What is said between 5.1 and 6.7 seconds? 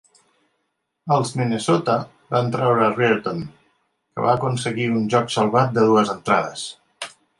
joc salvat de dues entrades.